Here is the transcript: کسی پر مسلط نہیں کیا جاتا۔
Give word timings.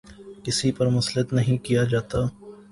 کسی 0.43 0.71
پر 0.71 0.87
مسلط 0.87 1.33
نہیں 1.33 1.57
کیا 1.65 1.83
جاتا۔ 1.83 2.19